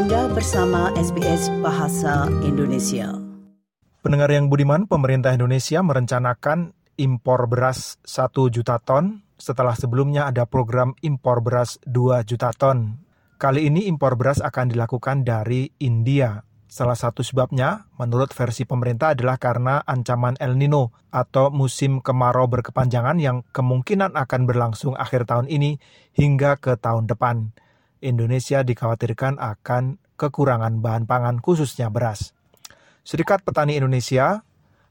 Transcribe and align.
Anda 0.00 0.32
bersama 0.32 0.88
SBS 0.96 1.52
Bahasa 1.60 2.24
Indonesia. 2.40 3.12
Pendengar 4.00 4.32
yang 4.32 4.48
budiman, 4.48 4.88
pemerintah 4.88 5.36
Indonesia 5.36 5.84
merencanakan 5.84 6.72
impor 6.96 7.44
beras 7.44 8.00
1 8.08 8.32
juta 8.48 8.80
ton 8.80 9.20
setelah 9.36 9.76
sebelumnya 9.76 10.24
ada 10.24 10.48
program 10.48 10.96
impor 11.04 11.44
beras 11.44 11.76
2 11.84 12.24
juta 12.24 12.48
ton. 12.56 12.96
Kali 13.36 13.68
ini 13.68 13.92
impor 13.92 14.16
beras 14.16 14.40
akan 14.40 14.72
dilakukan 14.72 15.20
dari 15.20 15.68
India. 15.84 16.48
Salah 16.64 16.96
satu 16.96 17.20
sebabnya, 17.20 17.84
menurut 18.00 18.32
versi 18.32 18.64
pemerintah 18.64 19.12
adalah 19.12 19.36
karena 19.36 19.84
ancaman 19.84 20.40
El 20.40 20.56
Nino 20.56 20.96
atau 21.12 21.52
musim 21.52 22.00
kemarau 22.00 22.48
berkepanjangan 22.48 23.20
yang 23.20 23.44
kemungkinan 23.52 24.16
akan 24.16 24.48
berlangsung 24.48 24.96
akhir 24.96 25.28
tahun 25.28 25.52
ini 25.52 25.76
hingga 26.16 26.56
ke 26.56 26.80
tahun 26.80 27.04
depan. 27.04 27.52
Indonesia 28.00 28.64
dikhawatirkan 28.64 29.40
akan 29.40 30.00
kekurangan 30.20 30.84
bahan 30.84 31.04
pangan 31.08 31.40
khususnya 31.40 31.88
beras. 31.88 32.36
Serikat 33.00 33.40
Petani 33.40 33.80
Indonesia 33.80 34.44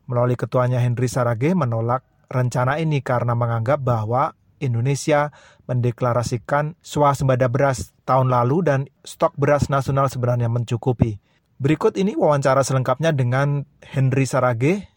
melalui 0.09 0.33
ketuanya 0.33 0.81
Henry 0.81 1.05
Sarage 1.05 1.53
menolak 1.53 2.01
rencana 2.29 2.81
ini 2.81 3.05
karena 3.05 3.37
menganggap 3.37 3.81
bahwa 3.81 4.33
Indonesia 4.57 5.31
mendeklarasikan 5.69 6.75
swasembada 6.81 7.47
beras 7.47 7.95
tahun 8.03 8.33
lalu 8.33 8.57
dan 8.65 8.79
stok 9.05 9.37
beras 9.37 9.69
nasional 9.69 10.09
sebenarnya 10.09 10.49
mencukupi. 10.51 11.21
Berikut 11.59 11.95
ini 11.99 12.15
wawancara 12.15 12.63
selengkapnya 12.63 13.11
dengan 13.11 13.67
Henry 13.83 14.25
Sarage, 14.25 14.89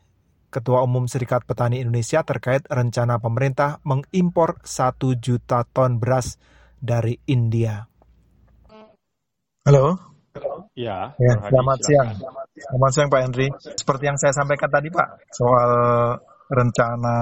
Ketua 0.53 0.85
Umum 0.85 1.09
Serikat 1.09 1.49
Petani 1.49 1.81
Indonesia 1.81 2.21
terkait 2.23 2.69
rencana 2.69 3.17
pemerintah 3.17 3.81
mengimpor 3.89 4.61
1 4.61 5.01
juta 5.17 5.65
ton 5.73 5.97
beras 5.97 6.37
dari 6.77 7.17
India. 7.25 7.92
Halo. 9.63 9.95
Ya, 10.75 11.15
ya 11.23 11.33
selamat 11.39 11.79
siang. 11.87 12.11
Selamat 12.51 12.91
siang 12.91 13.09
Pak 13.15 13.21
Henry. 13.23 13.47
Seperti 13.79 14.11
yang 14.11 14.19
saya 14.19 14.35
sampaikan 14.35 14.67
tadi 14.67 14.91
Pak, 14.91 15.31
soal 15.31 15.71
rencana 16.51 17.19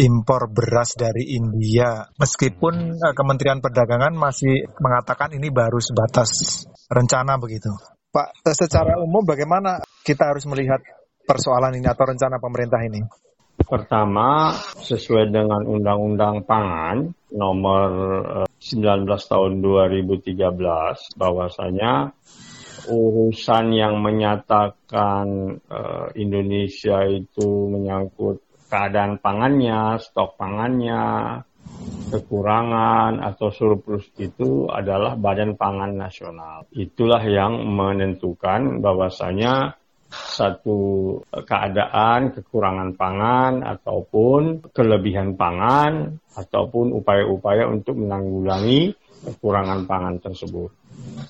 impor 0.00 0.48
beras 0.48 0.96
dari 0.96 1.36
India. 1.36 2.08
Meskipun 2.16 2.96
uh, 2.96 3.12
Kementerian 3.12 3.60
Perdagangan 3.60 4.16
masih 4.16 4.72
mengatakan 4.80 5.36
ini 5.36 5.52
baru 5.52 5.76
sebatas 5.76 6.64
rencana 6.88 7.36
begitu. 7.36 7.76
Pak, 8.08 8.40
secara 8.56 8.96
umum 8.96 9.20
bagaimana 9.20 9.84
kita 10.08 10.32
harus 10.32 10.48
melihat 10.48 10.80
persoalan 11.28 11.76
ini 11.76 11.92
atau 11.92 12.08
rencana 12.08 12.40
pemerintah 12.40 12.80
ini? 12.88 13.04
Pertama, 13.68 14.56
sesuai 14.80 15.28
dengan 15.28 15.60
Undang-Undang 15.68 16.48
Pangan 16.48 17.12
nomor 17.36 17.88
19 18.56 19.04
eh, 19.04 19.24
tahun 19.28 19.52
2013 19.60 21.20
bahwasanya 21.20 22.16
urusan 22.88 23.76
yang 23.76 24.00
menyatakan 24.00 25.60
uh, 25.68 26.08
Indonesia 26.16 27.04
itu 27.04 27.68
menyangkut 27.68 28.40
keadaan 28.72 29.20
pangannya, 29.20 30.00
stok 30.00 30.40
pangannya, 30.40 31.44
kekurangan 32.08 33.20
atau 33.20 33.52
surplus 33.52 34.08
itu 34.16 34.64
adalah 34.72 35.20
Badan 35.20 35.60
Pangan 35.60 35.92
Nasional. 35.92 36.64
Itulah 36.72 37.20
yang 37.28 37.68
menentukan 37.68 38.80
bahwasanya 38.80 39.76
satu 40.08 40.78
keadaan 41.28 42.32
kekurangan 42.32 42.96
pangan 42.96 43.60
ataupun 43.60 44.72
kelebihan 44.72 45.36
pangan 45.36 46.16
ataupun 46.32 46.96
upaya-upaya 46.96 47.68
untuk 47.68 48.00
menanggulangi 48.00 48.96
kekurangan 49.24 49.84
pangan 49.84 50.16
tersebut. 50.22 50.70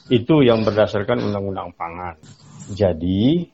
Itu 0.08 0.46
yang 0.46 0.62
berdasarkan 0.62 1.18
undang-undang 1.26 1.74
pangan. 1.74 2.14
Jadi, 2.70 3.48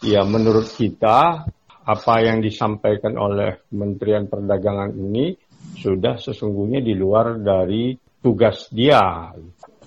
ya 0.00 0.24
menurut 0.24 0.70
kita 0.72 1.44
apa 1.84 2.14
yang 2.24 2.40
disampaikan 2.40 3.20
oleh 3.20 3.60
Kementerian 3.68 4.24
Perdagangan 4.30 4.96
ini 4.96 5.36
sudah 5.76 6.16
sesungguhnya 6.16 6.80
di 6.80 6.96
luar 6.96 7.36
dari 7.42 7.92
tugas 8.24 8.72
dia. 8.72 9.28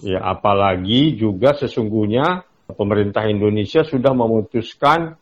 Ya, 0.05 0.19
apalagi 0.21 1.17
juga 1.17 1.57
sesungguhnya 1.57 2.45
pemerintah 2.71 3.23
Indonesia 3.27 3.87
sudah 3.87 4.11
memutuskan 4.11 5.15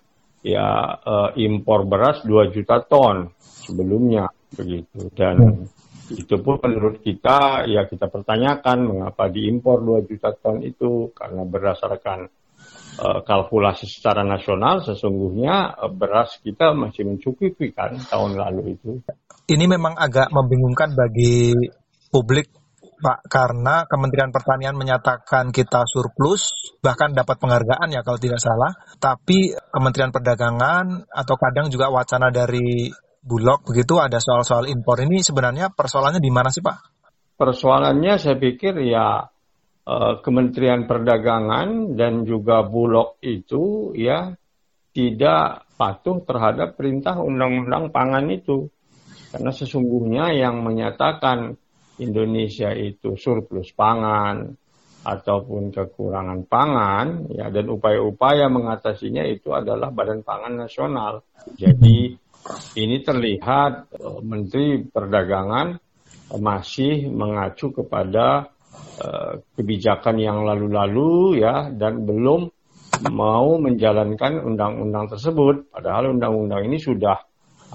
ya 0.45 0.67
uh, 1.01 1.29
impor 1.37 1.89
beras 1.89 2.21
2 2.21 2.53
juta 2.53 2.81
ton 2.85 3.33
sebelumnya 3.41 4.29
begitu 4.53 5.09
dan 5.17 5.65
hmm. 5.65 6.13
itu 6.13 6.37
pun 6.37 6.61
menurut 6.61 7.01
kita 7.01 7.65
ya 7.65 7.89
kita 7.89 8.09
pertanyakan 8.09 8.77
mengapa 8.85 9.25
diimpor 9.29 9.81
2 9.81 10.05
juta 10.05 10.37
ton 10.37 10.61
itu 10.61 11.09
karena 11.17 11.41
berdasarkan 11.41 12.29
uh, 13.01 13.19
kalkulasi 13.25 13.89
secara 13.89 14.21
nasional 14.21 14.85
sesungguhnya 14.85 15.81
uh, 15.81 15.89
beras 15.89 16.37
kita 16.45 16.77
masih 16.77 17.09
mencukupi 17.09 17.73
kan 17.73 17.97
tahun 18.05 18.37
lalu 18.37 18.77
itu. 18.77 19.01
Ini 19.45 19.65
memang 19.65 19.97
agak 19.97 20.33
membingungkan 20.33 20.93
bagi 20.93 21.53
publik 22.09 22.64
Pak, 23.05 23.29
karena 23.29 23.85
Kementerian 23.85 24.33
Pertanian 24.33 24.73
menyatakan 24.73 25.53
kita 25.53 25.85
surplus, 25.85 26.73
bahkan 26.81 27.13
dapat 27.13 27.37
penghargaan 27.37 27.93
ya 27.93 28.01
kalau 28.01 28.17
tidak 28.17 28.41
salah, 28.41 28.73
tapi 28.97 29.53
Kementerian 29.69 30.09
Perdagangan 30.09 31.05
atau 31.13 31.35
kadang 31.37 31.69
juga 31.69 31.93
wacana 31.93 32.33
dari 32.33 32.89
Bulog 33.21 33.61
begitu 33.65 34.01
ada 34.01 34.17
soal-soal 34.17 34.65
impor 34.69 35.01
ini 35.05 35.21
sebenarnya 35.21 35.69
persoalannya 35.73 36.21
di 36.21 36.33
mana 36.33 36.49
sih 36.49 36.65
Pak? 36.65 36.77
Persoalannya 37.37 38.17
saya 38.17 38.41
pikir 38.41 38.73
ya 38.85 39.21
eh, 39.85 40.13
Kementerian 40.25 40.89
Perdagangan 40.89 41.93
dan 41.93 42.25
juga 42.25 42.65
Bulog 42.65 43.21
itu 43.21 43.93
ya 43.93 44.33
tidak 44.93 45.69
patuh 45.77 46.25
terhadap 46.25 46.73
perintah 46.73 47.21
undang-undang 47.21 47.93
pangan 47.93 48.29
itu. 48.33 48.69
Karena 49.29 49.51
sesungguhnya 49.53 50.31
yang 50.33 50.63
menyatakan 50.63 51.53
Indonesia 51.99 52.75
itu 52.75 53.15
surplus 53.15 53.71
pangan 53.71 54.51
ataupun 55.05 55.69
kekurangan 55.69 56.49
pangan 56.49 57.29
ya 57.29 57.53
dan 57.53 57.69
upaya-upaya 57.69 58.49
mengatasinya 58.49 59.21
itu 59.21 59.53
adalah 59.53 59.93
Badan 59.93 60.25
Pangan 60.25 60.65
Nasional. 60.65 61.21
Jadi 61.53 62.17
ini 62.77 62.97
terlihat 63.05 63.93
eh, 63.95 64.19
Menteri 64.25 64.81
Perdagangan 64.81 65.77
masih 66.41 67.05
mengacu 67.13 67.69
kepada 67.69 68.49
uh, 68.97 69.37
kebijakan 69.53 70.17
yang 70.17 70.41
lalu-lalu 70.41 71.37
ya 71.37 71.69
dan 71.69 72.01
belum 72.01 72.49
mau 73.13 73.61
menjalankan 73.61 74.41
undang-undang 74.41 75.05
tersebut 75.05 75.69
padahal 75.69 76.17
undang-undang 76.17 76.65
ini 76.65 76.81
sudah 76.81 77.21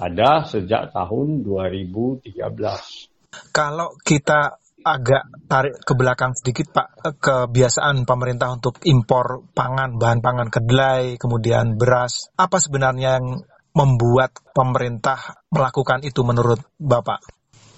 ada 0.00 0.42
sejak 0.48 0.90
tahun 0.90 1.46
2013. 1.46 3.09
Kalau 3.50 3.94
kita 4.02 4.58
agak 4.80 5.28
tarik 5.44 5.76
ke 5.84 5.92
belakang 5.92 6.32
sedikit 6.32 6.72
Pak, 6.72 7.20
kebiasaan 7.20 8.08
pemerintah 8.08 8.48
untuk 8.50 8.80
impor 8.88 9.44
pangan, 9.52 10.00
bahan 10.00 10.20
pangan 10.24 10.48
kedelai, 10.48 11.20
kemudian 11.20 11.76
beras, 11.76 12.32
apa 12.34 12.56
sebenarnya 12.56 13.20
yang 13.20 13.44
membuat 13.76 14.34
pemerintah 14.50 15.46
melakukan 15.52 16.02
itu 16.02 16.24
menurut 16.26 16.58
Bapak? 16.80 17.20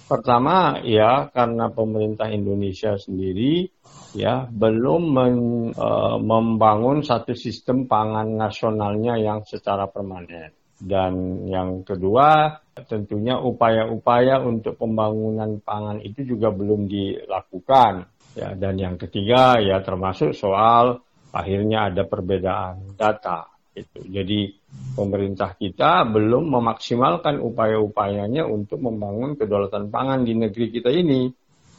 Pertama 0.08 0.76
ya 0.84 1.32
karena 1.32 1.72
pemerintah 1.72 2.28
Indonesia 2.28 3.00
sendiri 3.00 3.64
ya 4.12 4.44
belum 4.44 5.02
men, 5.08 5.36
e, 5.72 5.88
membangun 6.20 7.00
satu 7.00 7.32
sistem 7.32 7.88
pangan 7.88 8.36
nasionalnya 8.36 9.16
yang 9.16 9.40
secara 9.48 9.88
permanen. 9.88 10.52
Dan 10.82 11.46
yang 11.46 11.86
kedua, 11.86 12.58
tentunya 12.90 13.38
upaya-upaya 13.38 14.42
untuk 14.42 14.74
pembangunan 14.82 15.62
pangan 15.62 16.02
itu 16.02 16.26
juga 16.26 16.50
belum 16.50 16.90
dilakukan. 16.90 18.10
Ya, 18.34 18.58
dan 18.58 18.74
yang 18.82 18.98
ketiga 18.98 19.62
ya 19.62 19.78
termasuk 19.84 20.34
soal 20.34 20.98
akhirnya 21.30 21.94
ada 21.94 22.02
perbedaan 22.02 22.98
data. 22.98 23.46
Itu. 23.72 24.04
Jadi 24.04 24.52
pemerintah 24.98 25.56
kita 25.56 26.04
belum 26.04 26.50
memaksimalkan 26.50 27.40
upaya-upayanya 27.40 28.44
untuk 28.44 28.84
membangun 28.84 29.38
kedaulatan 29.38 29.88
pangan 29.88 30.26
di 30.26 30.36
negeri 30.36 30.68
kita 30.68 30.92
ini. 30.92 31.30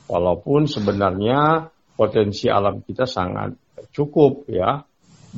Walaupun 0.10 0.66
sebenarnya 0.66 1.70
potensi 1.94 2.50
alam 2.50 2.82
kita 2.82 3.06
sangat 3.06 3.54
cukup 3.94 4.50
ya, 4.50 4.82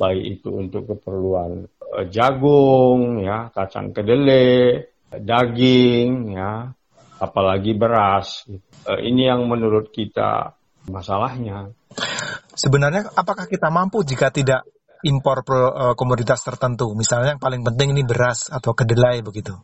baik 0.00 0.40
itu 0.40 0.48
untuk 0.48 0.88
keperluan 0.96 1.68
jagung, 2.10 3.22
ya, 3.22 3.48
kacang 3.54 3.94
kedelai, 3.94 4.84
daging, 5.12 6.36
ya, 6.36 6.70
apalagi 7.22 7.72
beras. 7.76 8.44
Eh, 8.86 9.00
ini 9.08 9.28
yang 9.28 9.48
menurut 9.48 9.90
kita 9.90 10.56
masalahnya. 10.90 11.72
Sebenarnya 12.56 13.12
apakah 13.12 13.48
kita 13.48 13.68
mampu 13.68 14.04
jika 14.04 14.32
tidak 14.32 14.64
impor 15.04 15.44
eh, 15.46 15.94
komoditas 15.96 16.44
tertentu? 16.44 16.92
Misalnya 16.92 17.36
yang 17.36 17.42
paling 17.42 17.62
penting 17.64 17.96
ini 17.96 18.02
beras 18.04 18.48
atau 18.52 18.76
kedelai 18.76 19.24
begitu. 19.24 19.56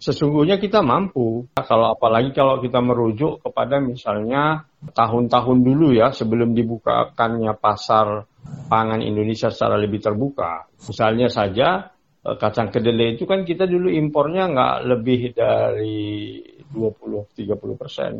Sesungguhnya 0.00 0.60
kita 0.60 0.84
mampu. 0.84 1.48
Kalau 1.56 1.92
apalagi 1.96 2.30
kalau 2.36 2.60
kita 2.60 2.78
merujuk 2.78 3.42
kepada 3.42 3.80
misalnya 3.80 4.68
tahun-tahun 4.92 5.58
dulu 5.64 5.96
ya 5.96 6.12
sebelum 6.12 6.52
dibukakannya 6.54 7.56
pasar 7.58 8.28
pangan 8.70 9.02
Indonesia 9.02 9.50
secara 9.50 9.80
lebih 9.80 9.98
terbuka. 9.98 10.68
Misalnya 10.86 11.26
saja 11.32 11.90
eh, 12.22 12.36
kacang 12.38 12.70
kedelai 12.70 13.18
itu 13.18 13.24
kan 13.26 13.42
kita 13.42 13.66
dulu 13.66 13.90
impornya 13.90 14.46
nggak 14.52 14.76
lebih 14.86 15.20
dari 15.34 16.38
20-30 16.70 17.80
persen. 17.80 18.12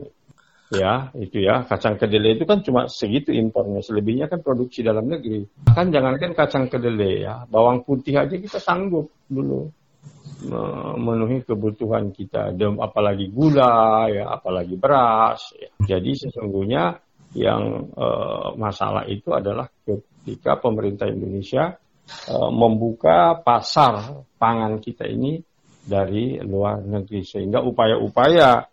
Ya, 0.66 1.14
itu 1.14 1.46
ya. 1.46 1.62
Kacang 1.62 1.94
kedelai 1.94 2.34
itu 2.34 2.42
kan 2.42 2.58
cuma 2.66 2.90
segitu 2.90 3.30
impornya. 3.30 3.86
Selebihnya 3.86 4.26
kan 4.26 4.42
produksi 4.42 4.82
dalam 4.82 5.06
negeri. 5.06 5.46
Kan 5.70 5.94
jangankan 5.94 6.34
kacang 6.34 6.66
kedelai 6.66 7.22
ya. 7.22 7.46
Bawang 7.46 7.86
putih 7.86 8.18
aja 8.18 8.34
kita 8.34 8.58
sanggup 8.58 9.14
dulu 9.30 9.70
memenuhi 10.46 11.42
kebutuhan 11.42 12.12
kita, 12.12 12.52
apalagi 12.80 13.32
gula, 13.32 14.06
ya, 14.12 14.36
apalagi 14.36 14.76
beras. 14.76 15.56
Ya. 15.56 15.96
Jadi 15.96 16.12
sesungguhnya 16.12 17.00
yang 17.36 17.92
uh, 17.96 18.52
masalah 18.56 19.04
itu 19.08 19.32
adalah 19.32 19.68
ketika 19.84 20.60
pemerintah 20.60 21.08
Indonesia 21.08 21.76
uh, 22.30 22.50
membuka 22.52 23.36
pasar 23.40 24.24
pangan 24.36 24.80
kita 24.80 25.08
ini 25.08 25.40
dari 25.86 26.36
luar 26.42 26.84
negeri, 26.84 27.22
sehingga 27.22 27.62
upaya-upaya 27.64 28.66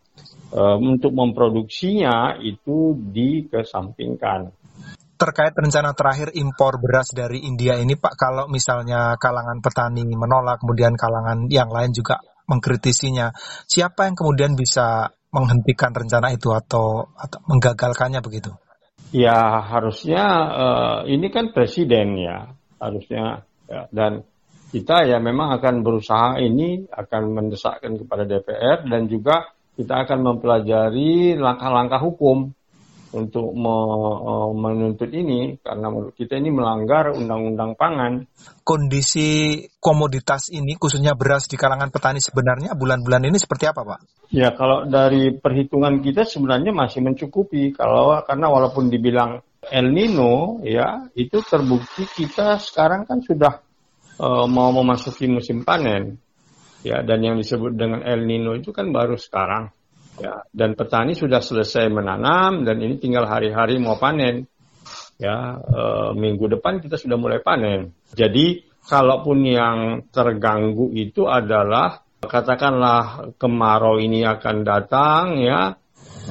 uh, 0.53 0.77
untuk 0.79 1.15
memproduksinya 1.15 2.39
itu 2.43 2.97
dikesampingkan 2.97 4.62
terkait 5.23 5.55
rencana 5.55 5.95
terakhir 5.95 6.35
impor 6.35 6.83
beras 6.83 7.15
dari 7.15 7.47
India 7.47 7.79
ini 7.79 7.95
Pak, 7.95 8.19
kalau 8.19 8.51
misalnya 8.51 9.15
kalangan 9.15 9.63
petani 9.63 10.03
menolak, 10.03 10.59
kemudian 10.59 10.99
kalangan 10.99 11.47
yang 11.47 11.71
lain 11.71 11.95
juga 11.95 12.19
mengkritisinya, 12.51 13.31
siapa 13.63 14.11
yang 14.11 14.19
kemudian 14.19 14.59
bisa 14.59 15.07
menghentikan 15.31 15.95
rencana 15.95 16.35
itu 16.35 16.51
atau 16.51 17.07
atau 17.15 17.39
menggagalkannya 17.47 18.19
begitu? 18.19 18.51
Ya 19.15 19.63
harusnya 19.63 20.25
uh, 20.51 20.99
ini 21.07 21.31
kan 21.31 21.55
presiden 21.55 22.19
ya 22.19 22.51
harusnya 22.83 23.47
ya, 23.71 23.87
dan 23.95 24.27
kita 24.75 25.07
ya 25.07 25.23
memang 25.23 25.55
akan 25.55 25.87
berusaha 25.87 26.35
ini 26.43 26.83
akan 26.91 27.31
mendesakkan 27.31 27.95
kepada 27.95 28.27
DPR 28.27 28.83
dan 28.91 29.07
juga 29.07 29.55
kita 29.79 30.03
akan 30.03 30.19
mempelajari 30.19 31.39
langkah-langkah 31.39 32.01
hukum 32.03 32.51
untuk 33.13 33.53
eh, 33.53 34.49
menuntut 34.57 35.09
ini 35.13 35.61
karena 35.61 35.87
menurut 35.93 36.17
kita 36.17 36.35
ini 36.35 36.49
melanggar 36.49 37.13
undang-undang 37.13 37.77
pangan. 37.77 38.25
Kondisi 38.65 39.61
komoditas 39.77 40.49
ini 40.49 40.73
khususnya 40.75 41.13
beras 41.13 41.45
di 41.45 41.55
kalangan 41.55 41.93
petani 41.93 42.17
sebenarnya 42.17 42.73
bulan-bulan 42.73 43.29
ini 43.29 43.37
seperti 43.37 43.69
apa, 43.69 43.81
Pak? 43.85 43.99
Ya, 44.33 44.49
kalau 44.57 44.89
dari 44.89 45.37
perhitungan 45.37 46.01
kita 46.01 46.25
sebenarnya 46.25 46.73
masih 46.73 47.05
mencukupi 47.05 47.77
kalau 47.77 48.17
karena 48.25 48.49
walaupun 48.49 48.89
dibilang 48.89 49.45
El 49.69 49.93
Nino 49.93 50.59
ya, 50.65 51.07
itu 51.13 51.39
terbukti 51.45 52.09
kita 52.09 52.57
sekarang 52.59 53.05
kan 53.05 53.21
sudah 53.21 53.61
uh, 54.19 54.49
mau 54.49 54.73
memasuki 54.73 55.29
musim 55.29 55.61
panen. 55.61 56.17
Ya, 56.83 56.99
dan 56.99 57.23
yang 57.23 57.39
disebut 57.39 57.79
dengan 57.79 58.03
El 58.03 58.27
Nino 58.27 58.59
itu 58.59 58.75
kan 58.75 58.91
baru 58.91 59.15
sekarang 59.15 59.71
ya 60.19 60.45
dan 60.53 60.77
petani 60.77 61.17
sudah 61.17 61.41
selesai 61.41 61.89
menanam 61.89 62.65
dan 62.67 62.77
ini 62.81 63.01
tinggal 63.01 63.25
hari-hari 63.25 63.81
mau 63.81 63.97
panen. 63.97 64.45
Ya 65.21 65.61
e, 65.61 65.83
minggu 66.17 66.49
depan 66.57 66.81
kita 66.81 66.97
sudah 66.97 67.15
mulai 67.15 67.39
panen. 67.39 67.93
Jadi 68.11 68.65
kalaupun 68.89 69.45
yang 69.45 69.77
terganggu 70.11 70.91
itu 70.91 71.29
adalah 71.29 72.03
katakanlah 72.23 73.35
kemarau 73.37 73.99
ini 73.99 74.23
akan 74.27 74.57
datang 74.63 75.39
ya 75.39 75.75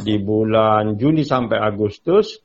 di 0.03 0.17
bulan 0.21 0.97
Juni 0.97 1.25
sampai 1.25 1.61
Agustus 1.61 2.41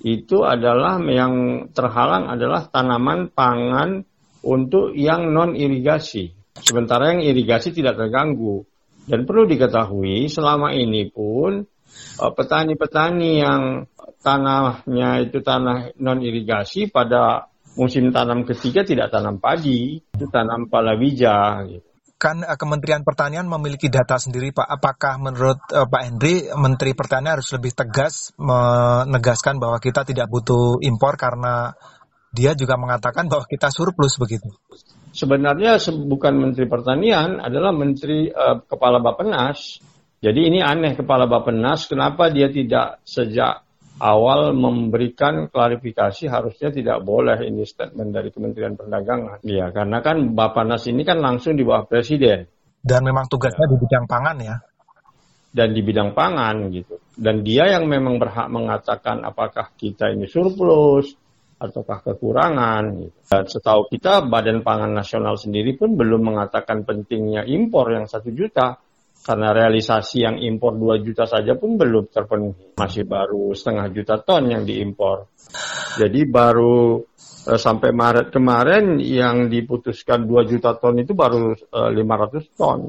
itu 0.00 0.42
adalah 0.42 0.96
yang 1.04 1.66
terhalang 1.76 2.32
adalah 2.32 2.66
tanaman 2.72 3.28
pangan 3.30 4.04
untuk 4.40 4.96
yang 4.96 5.28
non 5.30 5.52
irigasi. 5.52 6.32
Sementara 6.60 7.14
yang 7.16 7.22
irigasi 7.24 7.72
tidak 7.72 8.00
terganggu 8.00 8.64
dan 9.10 9.26
perlu 9.26 9.50
diketahui 9.50 10.30
selama 10.30 10.70
ini 10.70 11.10
pun 11.10 11.66
eh, 12.22 12.32
petani-petani 12.32 13.32
yang 13.42 13.62
tanahnya 14.22 15.26
itu 15.26 15.42
tanah 15.42 15.96
non 15.98 16.22
irigasi 16.22 16.86
pada 16.92 17.50
musim 17.74 18.10
tanam 18.10 18.44
ketiga 18.44 18.82
tidak 18.82 19.08
tanam 19.08 19.38
padi, 19.38 20.00
itu 20.00 20.26
tanam 20.28 20.66
palawija. 20.68 21.64
Gitu. 21.66 21.88
Kan 22.20 22.44
uh, 22.44 22.56
Kementerian 22.60 23.00
Pertanian 23.00 23.48
memiliki 23.48 23.88
data 23.88 24.20
sendiri 24.20 24.52
Pak. 24.52 24.68
Apakah 24.68 25.16
menurut 25.16 25.56
uh, 25.72 25.88
Pak 25.88 26.02
Henry 26.04 26.52
Menteri 26.52 26.92
Pertanian 26.92 27.40
harus 27.40 27.48
lebih 27.56 27.72
tegas 27.72 28.36
menegaskan 28.36 29.56
bahwa 29.56 29.80
kita 29.80 30.04
tidak 30.04 30.28
butuh 30.28 30.84
impor 30.84 31.16
karena 31.16 31.72
dia 32.30 32.52
juga 32.52 32.76
mengatakan 32.76 33.26
bahwa 33.26 33.48
kita 33.48 33.72
surplus 33.72 34.20
begitu? 34.20 34.52
Sebenarnya 35.10 35.78
bukan 35.92 36.34
Menteri 36.38 36.66
Pertanian, 36.66 37.38
adalah 37.42 37.70
Menteri 37.74 38.30
uh, 38.30 38.62
Kepala 38.64 39.02
Bapenas. 39.02 39.82
Jadi 40.20 40.40
ini 40.52 40.60
aneh 40.60 40.94
Kepala 40.94 41.24
Bapenas, 41.24 41.88
kenapa 41.88 42.28
dia 42.28 42.52
tidak 42.52 43.00
sejak 43.04 43.64
awal 44.00 44.56
memberikan 44.56 45.52
klarifikasi 45.52 46.24
harusnya 46.32 46.72
tidak 46.72 47.04
boleh 47.04 47.36
ini 47.44 47.68
statement 47.68 48.16
dari 48.16 48.32
Kementerian 48.32 48.74
Perdagangan. 48.74 49.44
Ya, 49.44 49.68
karena 49.68 50.00
kan 50.00 50.32
Bapenas 50.32 50.88
ini 50.88 51.04
kan 51.04 51.20
langsung 51.20 51.54
di 51.54 51.62
bawah 51.62 51.84
Presiden. 51.84 52.48
Dan 52.80 53.04
memang 53.04 53.28
tugasnya 53.28 53.68
ya. 53.68 53.70
di 53.70 53.76
bidang 53.76 54.04
pangan 54.08 54.36
ya. 54.40 54.56
Dan 55.52 55.68
di 55.76 55.80
bidang 55.84 56.16
pangan 56.16 56.72
gitu. 56.72 56.96
Dan 57.12 57.44
dia 57.44 57.68
yang 57.68 57.84
memang 57.84 58.16
berhak 58.16 58.48
mengatakan 58.48 59.20
apakah 59.20 59.68
kita 59.76 60.08
ini 60.16 60.24
surplus, 60.24 61.12
ataukah 61.60 62.00
kekurangan. 62.00 62.82
Gitu. 62.96 63.16
Dan 63.28 63.44
setahu 63.44 63.92
kita 63.92 64.24
Badan 64.24 64.64
Pangan 64.64 64.96
Nasional 64.96 65.36
sendiri 65.36 65.76
pun 65.76 65.94
belum 65.94 66.32
mengatakan 66.32 66.88
pentingnya 66.88 67.44
impor 67.44 67.92
yang 67.92 68.08
satu 68.08 68.32
juta 68.32 68.80
karena 69.20 69.52
realisasi 69.52 70.24
yang 70.24 70.40
impor 70.40 70.72
2 70.80 71.04
juta 71.04 71.28
saja 71.28 71.52
pun 71.52 71.76
belum 71.76 72.08
terpenuhi. 72.08 72.80
Masih 72.80 73.04
baru 73.04 73.52
setengah 73.52 73.92
juta 73.92 74.16
ton 74.24 74.48
yang 74.48 74.64
diimpor. 74.64 75.28
Jadi 76.00 76.24
baru 76.24 77.04
eh, 77.52 77.60
sampai 77.60 77.92
Maret 77.92 78.32
kemarin 78.32 78.96
yang 78.96 79.52
diputuskan 79.52 80.24
2 80.24 80.48
juta 80.48 80.72
ton 80.80 80.96
itu 80.96 81.12
baru 81.12 81.52
eh, 81.52 81.90
500 81.92 82.56
ton. 82.56 82.88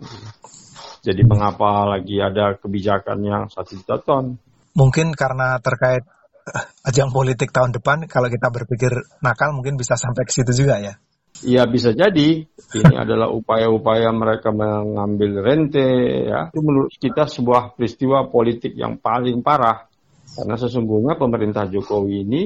Jadi 1.01 1.21
mengapa 1.25 1.97
lagi 1.97 2.21
ada 2.23 2.55
kebijakan 2.55 3.19
yang 3.25 3.43
1 3.51 3.79
juta 3.83 3.99
ton? 3.99 4.39
Mungkin 4.71 5.11
karena 5.11 5.59
terkait 5.59 6.07
ajang 6.89 7.09
politik 7.13 7.49
tahun 7.51 7.75
depan 7.75 8.05
kalau 8.07 8.27
kita 8.27 8.47
berpikir 8.51 8.91
nakal 9.23 9.55
mungkin 9.55 9.75
bisa 9.75 9.95
sampai 9.95 10.23
ke 10.27 10.31
situ 10.33 10.65
juga 10.65 10.79
ya. 10.81 10.93
Iya 11.41 11.65
bisa 11.65 11.95
jadi 11.95 12.45
ini 12.75 12.95
adalah 12.95 13.31
upaya-upaya 13.33 14.13
mereka 14.13 14.53
mengambil 14.53 15.41
rente 15.41 15.89
ya. 16.29 16.53
Itu 16.53 16.61
menurut 16.61 16.93
kita 16.99 17.25
sebuah 17.25 17.73
peristiwa 17.73 18.29
politik 18.29 18.77
yang 18.77 19.01
paling 19.01 19.41
parah 19.41 19.89
karena 20.37 20.55
sesungguhnya 20.55 21.17
pemerintah 21.17 21.65
Jokowi 21.67 22.23
ini 22.23 22.43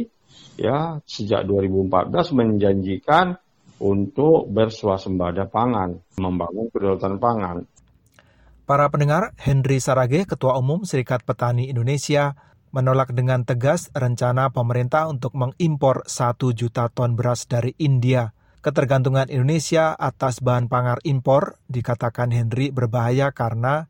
ya 0.55 1.03
sejak 1.03 1.43
2014 1.43 2.11
menjanjikan 2.31 3.35
untuk 3.75 4.47
bersuasembada 4.47 5.51
pangan, 5.51 5.99
membangun 6.15 6.71
kedaulatan 6.71 7.19
pangan. 7.19 7.57
Para 8.65 8.89
pendengar, 8.89 9.37
Henry 9.37 9.77
Sarage, 9.77 10.25
Ketua 10.25 10.57
Umum 10.57 10.87
Serikat 10.89 11.21
Petani 11.21 11.69
Indonesia, 11.69 12.33
menolak 12.75 13.15
dengan 13.15 13.47
tegas 13.47 13.87
rencana 13.95 14.51
pemerintah 14.51 15.07
untuk 15.07 15.31
mengimpor 15.31 16.03
satu 16.03 16.51
juta 16.51 16.91
ton 16.91 17.15
beras 17.15 17.47
dari 17.47 17.71
India. 17.79 18.35
Ketergantungan 18.59 19.31
Indonesia 19.31 19.95
atas 19.95 20.43
bahan 20.43 20.67
pangan 20.67 20.99
impor 21.07 21.55
dikatakan 21.71 22.35
Henry 22.35 22.75
berbahaya 22.75 23.31
karena 23.31 23.87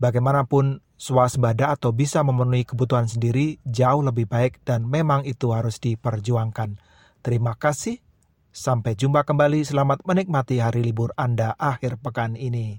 bagaimanapun 0.00 0.80
swasembada 0.96 1.76
atau 1.76 1.92
bisa 1.92 2.24
memenuhi 2.24 2.64
kebutuhan 2.64 3.04
sendiri 3.04 3.60
jauh 3.68 4.00
lebih 4.00 4.24
baik 4.24 4.64
dan 4.64 4.88
memang 4.88 5.28
itu 5.28 5.52
harus 5.52 5.76
diperjuangkan. 5.76 6.80
Terima 7.20 7.52
kasih. 7.60 8.00
Sampai 8.54 8.94
jumpa 8.94 9.26
kembali. 9.26 9.66
Selamat 9.66 10.06
menikmati 10.06 10.62
hari 10.62 10.86
libur 10.86 11.10
Anda 11.18 11.58
akhir 11.58 11.98
pekan 11.98 12.38
ini. 12.38 12.78